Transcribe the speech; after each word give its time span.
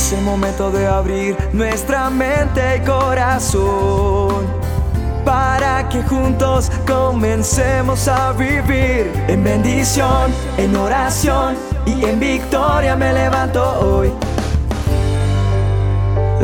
Es 0.00 0.12
el 0.14 0.22
momento 0.22 0.70
de 0.70 0.86
abrir 0.86 1.36
nuestra 1.52 2.08
mente 2.08 2.78
y 2.78 2.80
corazón 2.86 4.46
para 5.26 5.86
que 5.90 6.02
juntos 6.02 6.72
comencemos 6.86 8.08
a 8.08 8.32
vivir 8.32 9.12
en 9.28 9.44
bendición, 9.44 10.32
en 10.56 10.74
oración 10.74 11.54
y 11.84 12.02
en 12.02 12.18
victoria 12.18 12.96
me 12.96 13.12
levanto 13.12 13.62
hoy. 13.78 14.10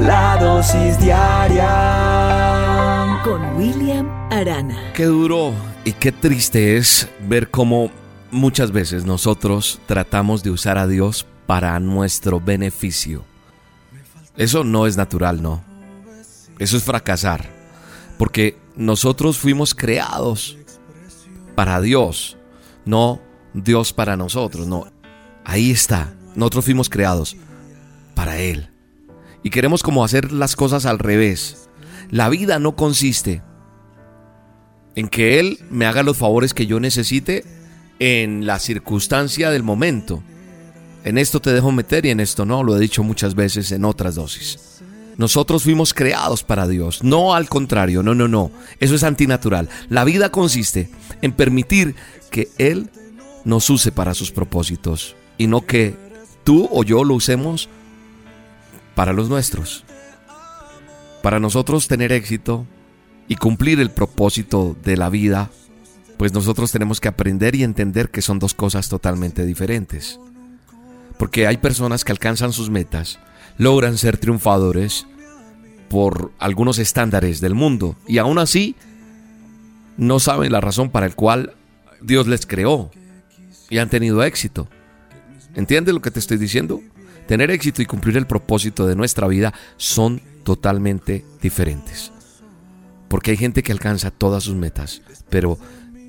La 0.02 0.36
dosis 0.38 1.00
diaria 1.00 1.70
con 3.24 3.56
William 3.56 4.06
Arana. 4.30 4.92
Qué 4.92 5.06
duro 5.06 5.54
y 5.82 5.92
qué 5.92 6.12
triste 6.12 6.76
es 6.76 7.08
ver 7.26 7.50
cómo 7.50 7.90
muchas 8.30 8.70
veces 8.70 9.06
nosotros 9.06 9.80
tratamos 9.86 10.42
de 10.42 10.50
usar 10.50 10.76
a 10.76 10.86
Dios 10.86 11.24
para 11.46 11.80
nuestro 11.80 12.38
beneficio. 12.38 13.24
Eso 14.36 14.64
no 14.64 14.86
es 14.86 14.96
natural, 14.96 15.42
no. 15.42 15.64
Eso 16.58 16.76
es 16.76 16.82
fracasar. 16.82 17.48
Porque 18.18 18.58
nosotros 18.76 19.38
fuimos 19.38 19.74
creados 19.74 20.56
para 21.54 21.80
Dios, 21.80 22.36
no 22.84 23.20
Dios 23.54 23.92
para 23.92 24.16
nosotros, 24.16 24.66
no. 24.66 24.86
Ahí 25.44 25.70
está. 25.70 26.14
Nosotros 26.34 26.64
fuimos 26.64 26.90
creados 26.90 27.36
para 28.14 28.38
Él. 28.38 28.70
Y 29.42 29.50
queremos 29.50 29.82
como 29.82 30.04
hacer 30.04 30.32
las 30.32 30.56
cosas 30.56 30.86
al 30.86 30.98
revés. 30.98 31.68
La 32.10 32.28
vida 32.28 32.58
no 32.58 32.76
consiste 32.76 33.42
en 34.94 35.08
que 35.08 35.38
Él 35.38 35.60
me 35.70 35.86
haga 35.86 36.02
los 36.02 36.16
favores 36.16 36.52
que 36.52 36.66
yo 36.66 36.80
necesite 36.80 37.44
en 37.98 38.46
la 38.46 38.58
circunstancia 38.58 39.50
del 39.50 39.62
momento. 39.62 40.22
En 41.06 41.18
esto 41.18 41.38
te 41.38 41.52
dejo 41.52 41.70
meter 41.70 42.04
y 42.04 42.10
en 42.10 42.18
esto 42.18 42.44
no, 42.44 42.64
lo 42.64 42.76
he 42.76 42.80
dicho 42.80 43.04
muchas 43.04 43.36
veces 43.36 43.70
en 43.70 43.84
otras 43.84 44.16
dosis. 44.16 44.82
Nosotros 45.16 45.62
fuimos 45.62 45.94
creados 45.94 46.42
para 46.42 46.66
Dios, 46.66 47.04
no 47.04 47.32
al 47.32 47.48
contrario, 47.48 48.02
no, 48.02 48.16
no, 48.16 48.26
no. 48.26 48.50
Eso 48.80 48.96
es 48.96 49.04
antinatural. 49.04 49.68
La 49.88 50.02
vida 50.02 50.30
consiste 50.32 50.90
en 51.22 51.30
permitir 51.30 51.94
que 52.28 52.48
Él 52.58 52.90
nos 53.44 53.70
use 53.70 53.92
para 53.92 54.14
sus 54.14 54.32
propósitos 54.32 55.14
y 55.38 55.46
no 55.46 55.64
que 55.64 55.94
tú 56.42 56.68
o 56.72 56.82
yo 56.82 57.04
lo 57.04 57.14
usemos 57.14 57.68
para 58.96 59.12
los 59.12 59.28
nuestros. 59.28 59.84
Para 61.22 61.38
nosotros 61.38 61.86
tener 61.86 62.10
éxito 62.10 62.66
y 63.28 63.36
cumplir 63.36 63.78
el 63.78 63.92
propósito 63.92 64.76
de 64.82 64.96
la 64.96 65.08
vida, 65.08 65.50
pues 66.16 66.32
nosotros 66.32 66.72
tenemos 66.72 67.00
que 67.00 67.06
aprender 67.06 67.54
y 67.54 67.62
entender 67.62 68.10
que 68.10 68.22
son 68.22 68.40
dos 68.40 68.54
cosas 68.54 68.88
totalmente 68.88 69.46
diferentes. 69.46 70.18
Porque 71.18 71.46
hay 71.46 71.56
personas 71.56 72.04
que 72.04 72.12
alcanzan 72.12 72.52
sus 72.52 72.70
metas, 72.70 73.18
logran 73.58 73.96
ser 73.96 74.18
triunfadores 74.18 75.06
por 75.88 76.32
algunos 76.38 76.78
estándares 76.78 77.40
del 77.40 77.54
mundo 77.54 77.96
y 78.06 78.18
aún 78.18 78.38
así 78.38 78.76
no 79.96 80.20
saben 80.20 80.52
la 80.52 80.60
razón 80.60 80.90
para 80.90 81.06
el 81.06 81.14
cual 81.14 81.54
Dios 82.02 82.26
les 82.26 82.46
creó 82.46 82.90
y 83.70 83.78
han 83.78 83.88
tenido 83.88 84.22
éxito. 84.22 84.68
¿Entiendes 85.54 85.94
lo 85.94 86.02
que 86.02 86.10
te 86.10 86.18
estoy 86.18 86.36
diciendo? 86.36 86.80
Tener 87.26 87.50
éxito 87.50 87.82
y 87.82 87.86
cumplir 87.86 88.16
el 88.16 88.26
propósito 88.26 88.86
de 88.86 88.94
nuestra 88.94 89.26
vida 89.26 89.54
son 89.76 90.20
totalmente 90.44 91.24
diferentes. 91.40 92.12
Porque 93.08 93.32
hay 93.32 93.36
gente 93.36 93.62
que 93.62 93.72
alcanza 93.72 94.10
todas 94.10 94.44
sus 94.44 94.54
metas, 94.54 95.02
pero 95.30 95.58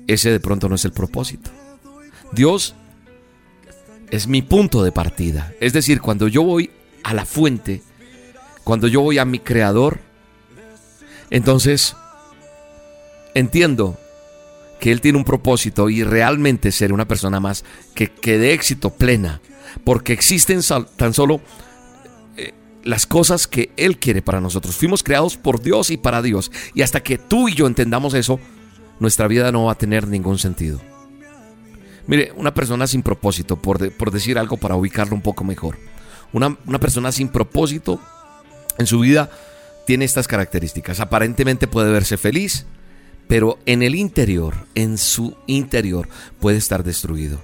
ese 0.06 0.30
de 0.30 0.40
pronto 0.40 0.68
no 0.68 0.74
es 0.74 0.84
el 0.84 0.92
propósito. 0.92 1.50
Dios 2.32 2.74
es 4.10 4.26
mi 4.26 4.42
punto 4.42 4.82
de 4.82 4.92
partida. 4.92 5.52
Es 5.60 5.72
decir, 5.72 6.00
cuando 6.00 6.28
yo 6.28 6.42
voy 6.42 6.70
a 7.02 7.14
la 7.14 7.24
fuente, 7.24 7.82
cuando 8.64 8.88
yo 8.88 9.00
voy 9.00 9.18
a 9.18 9.24
mi 9.24 9.38
creador, 9.38 10.00
entonces 11.30 11.96
entiendo 13.34 13.98
que 14.80 14.92
Él 14.92 15.00
tiene 15.00 15.18
un 15.18 15.24
propósito 15.24 15.90
y 15.90 16.04
realmente 16.04 16.72
ser 16.72 16.92
una 16.92 17.08
persona 17.08 17.40
más 17.40 17.64
que, 17.94 18.08
que 18.08 18.38
de 18.38 18.52
éxito 18.52 18.90
plena, 18.90 19.40
porque 19.84 20.12
existen 20.12 20.60
tan 20.96 21.14
solo 21.14 21.40
eh, 22.36 22.54
las 22.84 23.06
cosas 23.06 23.46
que 23.46 23.70
Él 23.76 23.98
quiere 23.98 24.22
para 24.22 24.40
nosotros. 24.40 24.76
Fuimos 24.76 25.02
creados 25.02 25.36
por 25.36 25.60
Dios 25.60 25.90
y 25.90 25.96
para 25.96 26.22
Dios. 26.22 26.50
Y 26.74 26.82
hasta 26.82 27.02
que 27.02 27.18
tú 27.18 27.48
y 27.48 27.54
yo 27.54 27.66
entendamos 27.66 28.14
eso, 28.14 28.40
nuestra 29.00 29.28
vida 29.28 29.52
no 29.52 29.64
va 29.64 29.72
a 29.72 29.78
tener 29.78 30.08
ningún 30.08 30.38
sentido. 30.38 30.80
Mire, 32.08 32.32
una 32.36 32.54
persona 32.54 32.86
sin 32.86 33.02
propósito, 33.02 33.56
por, 33.56 33.78
decir 34.10 34.38
algo 34.38 34.56
para 34.56 34.76
ubicarlo 34.76 35.14
un 35.14 35.20
poco 35.20 35.44
mejor. 35.44 35.78
Una, 36.32 36.56
una 36.66 36.80
persona 36.80 37.12
sin 37.12 37.28
propósito 37.28 38.00
en 38.78 38.86
su 38.86 39.00
vida 39.00 39.30
tiene 39.86 40.06
estas 40.06 40.26
características. 40.26 41.00
Aparentemente 41.00 41.68
puede 41.68 41.92
verse 41.92 42.16
feliz, 42.16 42.64
pero 43.28 43.58
en 43.66 43.82
el 43.82 43.94
interior, 43.94 44.54
en 44.74 44.96
su 44.96 45.36
interior, 45.46 46.08
puede 46.40 46.56
estar 46.56 46.82
destruido. 46.82 47.40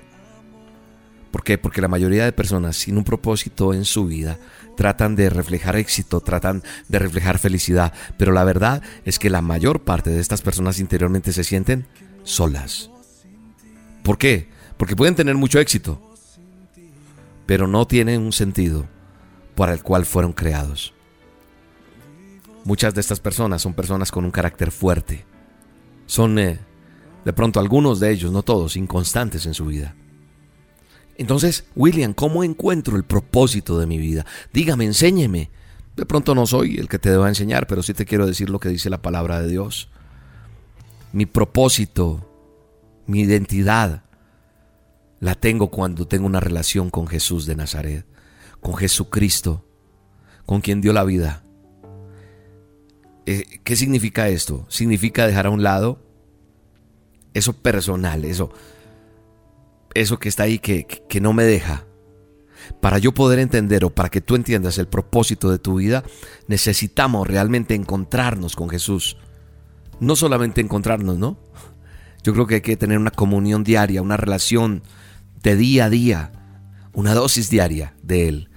¿Por 1.31 1.45
qué? 1.45 1.59
Porque 1.59 1.83
la 1.83 1.89
mayoría 1.89 2.25
de 2.25 2.33
personas 2.33 2.77
sin 2.77 2.97
un 2.97 3.05
propósito 3.05 3.75
en 3.75 3.85
su 3.85 4.07
vida 4.07 4.39
tratan 4.79 5.15
de 5.15 5.29
reflejar 5.29 5.77
éxito, 5.77 6.21
tratan 6.21 6.63
de 6.89 6.99
reflejar 6.99 7.39
felicidad, 7.39 7.93
pero 8.17 8.33
la 8.33 8.45
verdad 8.45 8.83
es 9.05 9.19
que 9.19 9.29
la 9.29 9.43
mayor 9.43 9.81
parte 9.81 10.09
de 10.09 10.21
estas 10.21 10.41
personas 10.41 10.81
interiormente 10.81 11.33
se 11.33 11.45
sienten 11.45 11.87
solas. 12.23 12.89
¿Por 14.03 14.17
qué? 14.17 14.54
Porque 14.77 14.97
pueden 14.97 15.15
tener 15.15 15.37
mucho 15.37 15.59
éxito, 15.59 16.01
pero 17.47 17.67
no 17.67 17.87
tienen 17.87 18.21
un 18.23 18.33
sentido 18.33 18.87
para 19.55 19.73
el 19.73 19.83
cual 19.83 20.05
fueron 20.05 20.33
creados. 20.33 20.93
Muchas 22.65 22.95
de 22.95 23.01
estas 23.01 23.21
personas 23.21 23.63
son 23.63 23.75
personas 23.75 24.11
con 24.11 24.25
un 24.25 24.31
carácter 24.31 24.71
fuerte. 24.71 25.25
Son, 26.07 26.39
eh, 26.39 26.59
de 27.25 27.33
pronto, 27.33 27.61
algunos 27.61 28.01
de 28.01 28.11
ellos, 28.11 28.33
no 28.33 28.43
todos, 28.43 28.77
inconstantes 28.77 29.47
en 29.47 29.55
su 29.55 29.67
vida. 29.67 29.95
Entonces, 31.17 31.67
William, 31.77 32.15
¿cómo 32.15 32.43
encuentro 32.43 32.97
el 32.97 33.05
propósito 33.05 33.79
de 33.79 33.87
mi 33.87 33.99
vida? 33.99 34.27
Dígame, 34.53 34.85
enséñeme. 34.85 35.51
De 35.95 36.07
pronto 36.07 36.35
no 36.35 36.47
soy 36.47 36.79
el 36.79 36.89
que 36.89 36.99
te 36.99 37.11
deba 37.11 37.29
enseñar, 37.29 37.67
pero 37.67 37.83
sí 37.83 37.95
te 37.95 38.05
quiero 38.05 38.27
decir 38.27 38.51
lo 38.51 38.59
que 38.59 38.69
dice 38.69 38.91
la 38.91 39.03
palabra 39.03 39.41
de 39.41 39.49
Dios. 39.49 39.91
Mi 41.13 41.27
propósito, 41.27 42.29
mi 43.07 43.21
identidad, 43.21 44.04
la 45.25 45.35
tengo 45.35 45.69
cuando 45.69 46.07
tengo 46.07 46.27
una 46.27 46.39
relación 46.39 46.91
con 46.91 47.07
Jesús 47.07 47.47
de 47.47 47.57
Nazaret, 47.57 48.05
con 48.61 48.75
Jesucristo, 48.75 49.65
con 50.45 50.61
quien 50.61 50.83
dio 50.83 50.93
la 50.93 51.03
vida. 51.03 51.45
Eh, 53.25 53.59
¿Qué 53.65 53.75
significa 53.75 54.29
esto? 54.29 54.67
Significa 54.69 55.27
dejar 55.27 55.47
a 55.47 55.51
un 55.51 55.63
lado 55.63 55.99
eso 57.33 57.55
personal, 57.55 58.27
eso 58.27 58.53
eso 59.95 60.19
que 60.19 60.29
está 60.29 60.43
ahí 60.43 60.59
que, 60.59 60.85
que 60.85 61.23
no 61.23 61.33
me 61.33 61.45
deja. 61.45 61.87
Para 62.83 62.99
yo 62.99 63.13
poder 63.15 63.39
entender 63.39 63.87
o 63.87 63.95
para 63.95 64.11
que 64.11 64.21
tú 64.21 64.37
entiendas 64.37 64.77
el 64.77 64.89
propósito 64.89 65.51
de 65.51 65.59
tu 65.59 65.77
vida, 65.77 66.05
necesitamos 66.49 67.27
realmente 67.27 67.75
encontrarnos 67.75 68.57
con 68.57 68.69
Jesús. 68.69 69.17
No 70.01 70.17
solamente 70.17 70.61
encontrarnos, 70.61 71.17
¿no? 71.17 71.39
Yo 72.23 72.35
creo 72.35 72.47
que 72.47 72.57
hay 72.57 72.61
que 72.61 72.77
tener 72.77 72.99
una 72.99 73.11
comunión 73.11 73.65
diaria, 73.65 74.03
una 74.03 74.19
relación 74.19 74.83
día 75.53 75.85
a 75.85 75.91
día, 75.91 76.33
una 76.95 77.15
dosis 77.15 77.51
diaria 77.51 77.95
de 78.03 78.29
Él, 78.29 78.51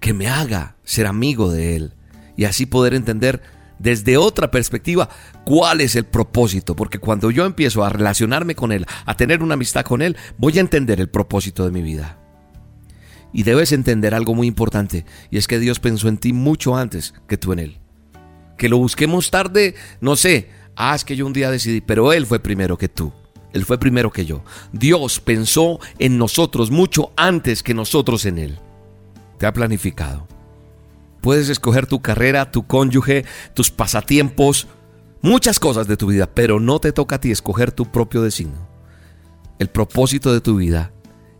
que 0.00 0.12
me 0.12 0.28
haga 0.28 0.76
ser 0.82 1.06
amigo 1.06 1.50
de 1.50 1.76
Él 1.76 1.94
y 2.36 2.44
así 2.44 2.66
poder 2.66 2.94
entender 2.94 3.40
desde 3.78 4.16
otra 4.16 4.50
perspectiva 4.50 5.08
cuál 5.44 5.80
es 5.80 5.96
el 5.96 6.04
propósito, 6.04 6.76
porque 6.76 6.98
cuando 6.98 7.30
yo 7.30 7.44
empiezo 7.44 7.84
a 7.84 7.88
relacionarme 7.88 8.54
con 8.54 8.72
Él, 8.72 8.86
a 9.06 9.16
tener 9.16 9.42
una 9.42 9.54
amistad 9.54 9.84
con 9.84 10.02
Él, 10.02 10.16
voy 10.38 10.58
a 10.58 10.60
entender 10.60 11.00
el 11.00 11.08
propósito 11.08 11.64
de 11.64 11.72
mi 11.72 11.82
vida. 11.82 12.18
Y 13.32 13.44
debes 13.44 13.72
entender 13.72 14.14
algo 14.14 14.34
muy 14.34 14.46
importante, 14.46 15.04
y 15.30 15.38
es 15.38 15.48
que 15.48 15.58
Dios 15.58 15.80
pensó 15.80 16.08
en 16.08 16.18
ti 16.18 16.32
mucho 16.32 16.76
antes 16.76 17.14
que 17.26 17.38
tú 17.38 17.52
en 17.52 17.58
Él. 17.58 17.78
Que 18.58 18.68
lo 18.68 18.78
busquemos 18.78 19.30
tarde, 19.30 19.74
no 20.00 20.16
sé, 20.16 20.50
ah, 20.76 20.94
es 20.94 21.04
que 21.04 21.16
yo 21.16 21.26
un 21.26 21.32
día 21.32 21.50
decidí, 21.50 21.80
pero 21.80 22.12
Él 22.12 22.26
fue 22.26 22.40
primero 22.40 22.76
que 22.78 22.88
tú. 22.88 23.12
Él 23.52 23.64
fue 23.64 23.78
primero 23.78 24.10
que 24.10 24.24
yo. 24.24 24.42
Dios 24.72 25.20
pensó 25.20 25.78
en 25.98 26.18
nosotros 26.18 26.70
mucho 26.70 27.12
antes 27.16 27.62
que 27.62 27.74
nosotros 27.74 28.24
en 28.24 28.38
Él. 28.38 28.58
Te 29.38 29.46
ha 29.46 29.52
planificado. 29.52 30.26
Puedes 31.20 31.48
escoger 31.48 31.86
tu 31.86 32.00
carrera, 32.00 32.50
tu 32.50 32.66
cónyuge, 32.66 33.24
tus 33.54 33.70
pasatiempos, 33.70 34.66
muchas 35.20 35.60
cosas 35.60 35.86
de 35.86 35.96
tu 35.96 36.08
vida, 36.08 36.26
pero 36.26 36.60
no 36.60 36.80
te 36.80 36.92
toca 36.92 37.16
a 37.16 37.20
ti 37.20 37.30
escoger 37.30 37.72
tu 37.72 37.90
propio 37.90 38.22
designio. 38.22 38.68
El 39.58 39.68
propósito 39.68 40.32
de 40.32 40.40
tu 40.40 40.56
vida 40.56 40.92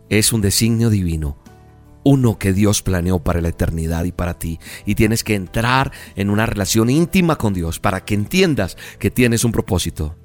es 0.09 0.31
un 0.31 0.41
designio 0.41 0.89
divino, 0.89 1.37
uno 2.03 2.37
que 2.37 2.53
Dios 2.53 2.81
planeó 2.81 3.19
para 3.19 3.41
la 3.41 3.49
eternidad 3.49 4.05
y 4.05 4.11
para 4.11 4.37
ti. 4.37 4.59
Y 4.85 4.95
tienes 4.95 5.23
que 5.23 5.35
entrar 5.35 5.91
en 6.15 6.29
una 6.29 6.45
relación 6.45 6.89
íntima 6.89 7.37
con 7.37 7.53
Dios 7.53 7.79
para 7.79 8.05
que 8.05 8.13
entiendas 8.13 8.77
que 8.99 9.11
tienes 9.11 9.43
un 9.43 9.51
propósito. 9.51 10.15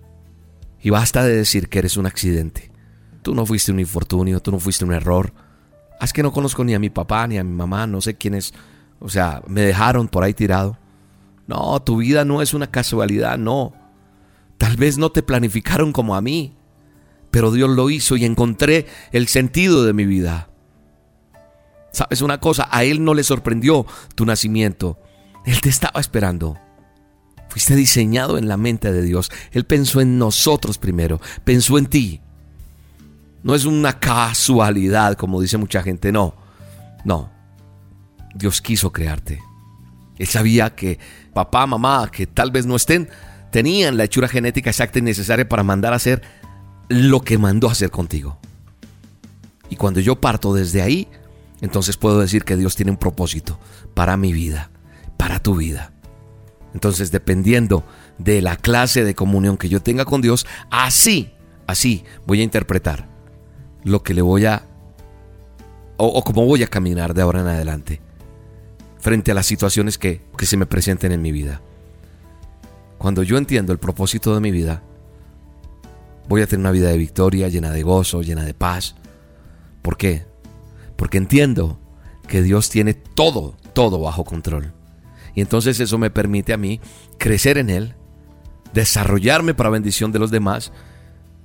Y 0.80 0.90
basta 0.90 1.25
de 1.25 1.34
decir 1.34 1.69
que 1.69 1.80
eres 1.80 1.96
un 1.96 2.06
accidente. 2.06 2.70
Tú 3.22 3.34
no 3.34 3.44
fuiste 3.44 3.72
un 3.72 3.80
infortunio, 3.80 4.40
tú 4.40 4.52
no 4.52 4.58
fuiste 4.58 4.84
un 4.84 4.92
error. 4.92 5.32
Es 6.00 6.12
que 6.12 6.22
no 6.22 6.32
conozco 6.32 6.64
ni 6.64 6.75
a 6.75 6.78
mi 6.78 6.90
papá 6.90 7.26
ni 7.26 7.38
a 7.38 7.44
mi 7.44 7.52
mamá, 7.52 7.86
no 7.86 8.00
sé 8.00 8.14
quiénes, 8.14 8.54
o 9.00 9.08
sea, 9.08 9.42
me 9.46 9.62
dejaron 9.62 10.08
por 10.08 10.22
ahí 10.22 10.34
tirado. 10.34 10.78
No, 11.46 11.80
tu 11.82 11.96
vida 11.96 12.25
no 12.25 12.42
es 12.42 12.54
una 12.54 12.70
casualidad, 12.70 13.38
no. 13.38 13.72
Tal 14.58 14.76
vez 14.76 14.98
no 14.98 15.10
te 15.10 15.22
planificaron 15.22 15.92
como 15.92 16.14
a 16.14 16.20
mí, 16.20 16.54
pero 17.30 17.50
Dios 17.50 17.70
lo 17.70 17.90
hizo 17.90 18.16
y 18.16 18.25
encontré 18.25 18.86
el 19.12 19.28
sentido 19.28 19.84
de 19.84 19.92
mi 19.92 20.04
vida. 20.04 20.48
¿Sabes 21.90 22.22
una 22.22 22.38
cosa? 22.38 22.69
A 22.70 22.84
Él 22.84 23.02
no 23.02 23.14
le 23.14 23.25
sorprendió 23.25 23.86
tu 24.14 24.26
nacimiento. 24.26 24.98
Él 25.44 25.60
te 25.60 25.69
estaba 25.69 26.00
esperando. 26.00 26.58
Fuiste 27.49 27.75
diseñado 27.75 28.39
en 28.39 28.49
la 28.49 28.56
mente 28.56 28.93
de 28.93 29.03
Dios. 29.03 29.31
Él 29.53 29.65
pensó 29.65 30.00
en 30.00 30.19
nosotros 30.19 30.79
primero, 30.79 31.21
pensó 31.45 31.79
en 31.79 31.87
ti. 31.87 32.21
No 33.43 33.55
es 33.55 33.65
una 33.65 33.99
casualidad, 33.99 35.17
como 35.17 35.41
dice 35.41 35.56
mucha 35.56 35.83
gente, 35.83 36.12
no. 36.12 36.35
No. 37.05 37.31
Dios 38.35 38.61
quiso 38.61 38.93
crearte. 38.93 39.41
Él 40.19 40.27
sabía 40.27 40.75
que 40.75 40.99
papá, 41.33 41.67
mamá, 41.67 42.11
que 42.11 42.27
tal 42.27 42.50
vez 42.50 42.67
no 42.67 42.77
estén, 42.77 43.09
tenían 43.50 43.97
la 43.97 44.05
hechura 44.05 44.29
genética 44.29 44.71
exacta 44.71 44.99
y 44.99 45.03
necesaria 45.03 45.49
para 45.49 45.62
mandar 45.62 45.93
a 45.93 45.97
hacer 45.97 46.23
lo 46.89 47.23
que 47.23 47.39
mandó 47.39 47.69
a 47.69 47.73
hacer 47.73 47.91
contigo. 47.91 48.39
Y 49.71 49.77
cuando 49.77 50.00
yo 50.00 50.21
parto 50.21 50.53
desde 50.55 50.83
ahí, 50.83 51.09
entonces 51.61 51.97
puedo 51.97 52.21
decir 52.21 52.45
que 52.45 52.56
Dios 52.56 52.77
tiene 52.77 52.91
un 52.91 52.97
propósito 52.97 53.59
para 53.95 54.17
mi 54.17 54.33
vida, 54.33 54.71
para 55.17 55.41
tu 55.41 55.56
vida. 55.56 55.93
Entonces, 56.75 57.11
dependiendo 57.11 57.85
de 58.19 58.43
la 58.43 58.56
clase 58.56 59.05
de 59.05 59.15
comunión 59.15 59.56
que 59.56 59.69
yo 59.69 59.81
tenga 59.81 60.05
con 60.05 60.20
Dios, 60.20 60.47
así, 60.70 61.32
así 61.67 62.05
voy 62.26 62.41
a 62.41 62.44
interpretar 62.44 63.09
lo 63.85 64.03
que 64.03 64.15
le 64.15 64.23
voy 64.23 64.44
a, 64.47 64.65
o, 65.97 66.06
o 66.06 66.23
cómo 66.23 66.44
voy 66.44 66.62
a 66.62 66.69
caminar 66.69 67.15
de 67.15 67.23
ahora 67.23 67.41
en 67.41 67.47
adelante 67.49 68.00
frente 68.99 69.31
a 69.31 69.35
las 69.35 69.47
situaciones 69.47 69.97
que, 69.97 70.23
que 70.37 70.47
se 70.47 70.56
me 70.56 70.67
presenten 70.67 71.12
en 71.12 71.23
mi 71.23 71.32
vida. 71.32 71.62
Cuando 72.99 73.23
yo 73.23 73.38
entiendo 73.38 73.73
el 73.73 73.79
propósito 73.79 74.35
de 74.35 74.41
mi 74.41 74.50
vida, 74.50 74.82
voy 76.29 76.43
a 76.43 76.47
tener 76.47 76.61
una 76.61 76.73
vida 76.73 76.88
de 76.88 76.99
victoria, 76.99 77.49
llena 77.49 77.71
de 77.71 77.82
gozo, 77.82 78.23
llena 78.23 78.44
de 78.44 78.55
paz. 78.55 78.97
¿Por 79.82 79.97
qué? 79.97 80.26
Porque 80.97 81.17
entiendo 81.19 81.79
que 82.26 82.43
Dios 82.43 82.71
tiene 82.71 82.94
todo, 82.94 83.56
todo 83.73 84.00
bajo 84.00 84.25
control. 84.25 84.75
Y 85.38 85.40
entonces 85.40 85.79
eso 85.79 85.99
me 85.99 86.11
permite 86.11 86.52
a 86.52 86.56
mí 86.56 86.81
crecer 87.17 87.58
en 87.58 87.70
Él, 87.70 87.94
desarrollarme 88.75 89.55
para 89.55 89.70
bendición 89.70 90.11
de 90.11 90.19
los 90.19 90.32
demás 90.32 90.73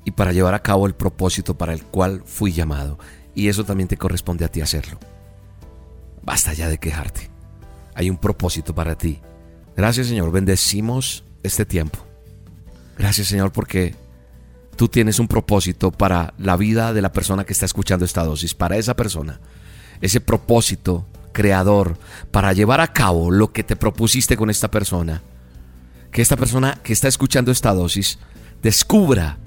y 0.04 0.10
para 0.10 0.34
llevar 0.34 0.56
a 0.56 0.64
cabo 0.64 0.88
el 0.88 0.96
propósito 0.96 1.60
para 1.60 1.74
el 1.74 1.84
cual 1.84 2.24
fui 2.26 2.54
llamado. 2.54 2.98
Y 3.36 3.50
eso 3.50 3.66
también 3.66 3.88
te 3.88 3.96
corresponde 3.96 4.46
a 4.46 4.48
ti 4.48 4.62
hacerlo. 4.62 4.98
Basta 6.24 6.54
ya 6.54 6.70
de 6.70 6.80
quejarte. 6.80 7.30
Hay 7.94 8.10
un 8.10 8.18
propósito 8.18 8.74
para 8.74 8.98
ti. 8.98 9.20
Gracias 9.78 10.08
Señor, 10.08 10.32
bendecimos 10.32 11.24
este 11.44 11.64
tiempo. 11.64 12.00
Gracias 12.98 13.28
Señor 13.28 13.52
porque 13.52 13.94
tú 14.76 14.88
tienes 14.88 15.20
un 15.20 15.28
propósito 15.28 15.92
para 15.92 16.34
la 16.40 16.58
vida 16.58 16.94
de 16.94 17.02
la 17.04 17.14
persona 17.14 17.44
que 17.44 17.54
está 17.54 17.68
escuchando 17.68 18.06
esta 18.06 18.24
dosis, 18.24 18.56
para 18.56 18.76
esa 18.76 18.96
persona. 18.96 19.40
Ese 20.02 20.20
propósito 20.20 21.06
creador 21.34 21.98
para 22.32 22.54
llevar 22.54 22.80
a 22.80 22.94
cabo 22.94 23.32
lo 23.32 23.52
que 23.52 23.64
te 23.64 23.76
propusiste 23.76 24.38
con 24.38 24.50
esta 24.50 24.72
persona. 24.72 25.22
Que 26.12 26.22
esta 26.22 26.38
persona 26.38 26.80
que 26.84 26.94
está 26.94 27.08
escuchando 27.08 27.52
esta 27.52 27.74
dosis 27.74 28.20
descubra 28.62 29.38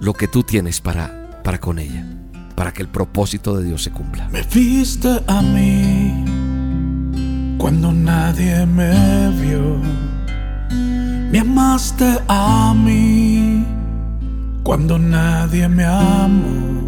lo 0.00 0.12
que 0.14 0.28
tú 0.28 0.44
tienes 0.44 0.80
para, 0.80 1.40
para 1.42 1.58
con 1.58 1.78
ella, 1.78 2.06
para 2.54 2.72
que 2.72 2.82
el 2.82 2.88
propósito 2.88 3.56
de 3.56 3.64
Dios 3.64 3.82
se 3.82 3.90
cumpla. 3.90 4.28
Me 4.28 4.42
viste 4.42 5.20
a 5.26 5.42
mí 5.42 6.24
cuando 7.58 7.92
nadie 7.92 8.64
me 8.66 9.30
vio. 9.42 9.80
Me 11.30 11.40
amaste 11.40 12.20
a 12.28 12.74
mí 12.74 13.66
cuando 14.62 14.98
nadie 14.98 15.68
me 15.68 15.84
amó. 15.84 16.87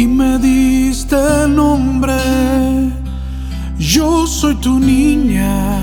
y 0.00 0.06
me 0.06 0.38
diste 0.38 1.46
nombre. 1.46 2.14
Yo 3.78 4.26
soy 4.26 4.54
tu 4.54 4.78
niña, 4.78 5.78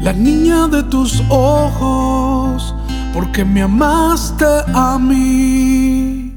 la 0.00 0.12
niña 0.12 0.68
de 0.68 0.84
tus 0.84 1.20
ojos, 1.28 2.74
porque 3.12 3.44
me 3.44 3.62
amaste 3.62 4.46
a 4.74 4.96
mí. 4.96 6.36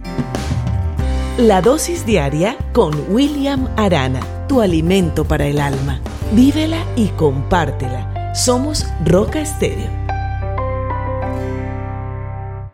La 1.38 1.62
dosis 1.62 2.06
diaria 2.08 2.58
con 2.74 2.92
William 3.10 3.68
Arana, 3.78 4.22
tu 4.48 4.62
alimento 4.62 5.24
para 5.26 5.46
el 5.46 5.60
alma. 5.60 6.00
Vívela 6.34 6.84
y 6.96 7.08
compártela. 7.10 8.34
Somos 8.34 8.88
Roca 9.06 9.42
Estéreo. 9.42 10.01